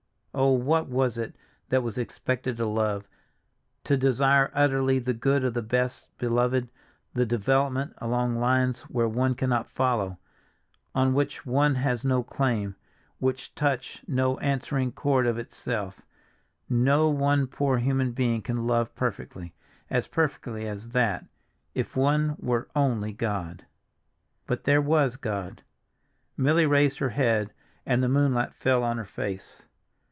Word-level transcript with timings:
Oh, 0.33 0.51
what 0.53 0.87
was 0.87 1.17
it 1.17 1.35
that 1.67 1.83
was 1.83 1.97
expected 1.97 2.57
of 2.61 2.69
love; 2.69 3.05
to 3.83 3.97
desire 3.97 4.49
utterly 4.53 4.97
the 4.97 5.13
good 5.13 5.43
of 5.43 5.53
the 5.53 5.61
best 5.61 6.07
beloved, 6.19 6.69
the 7.13 7.25
development 7.25 7.93
along 7.97 8.37
lines 8.39 8.83
where 8.83 9.09
one 9.09 9.35
cannot 9.35 9.69
follow, 9.69 10.19
on 10.95 11.13
which 11.13 11.45
one 11.45 11.75
has 11.75 12.05
no 12.05 12.23
claim, 12.23 12.77
which 13.19 13.53
touch 13.55 14.05
no 14.07 14.39
answering 14.39 14.93
chord 14.93 15.27
of 15.27 15.37
self—no 15.51 17.09
one 17.09 17.45
poor 17.45 17.79
human 17.79 18.13
being 18.13 18.41
can 18.41 18.65
love 18.65 18.95
perfectly, 18.95 19.53
as 19.89 20.07
perfectly 20.07 20.65
as 20.65 20.91
that! 20.91 21.25
If 21.75 21.97
one 21.97 22.37
were 22.39 22.69
only 22.73 23.11
God— 23.11 23.65
But 24.47 24.63
there 24.63 24.81
was 24.81 25.17
God. 25.17 25.61
Milly 26.37 26.65
raised 26.65 26.99
her 26.99 27.09
head, 27.09 27.51
and 27.85 28.01
the 28.01 28.07
moonlight 28.07 28.53
fell 28.53 28.81
on 28.81 28.97
her 28.97 29.03
face. 29.03 29.63